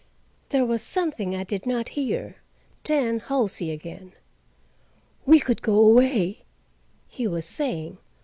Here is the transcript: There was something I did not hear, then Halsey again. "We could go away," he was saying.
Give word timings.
There 0.49 0.65
was 0.65 0.81
something 0.81 1.35
I 1.35 1.43
did 1.43 1.67
not 1.67 1.89
hear, 1.89 2.37
then 2.83 3.19
Halsey 3.19 3.69
again. 3.69 4.13
"We 5.27 5.39
could 5.39 5.61
go 5.61 5.77
away," 5.77 6.43
he 7.07 7.27
was 7.27 7.45
saying. 7.45 7.99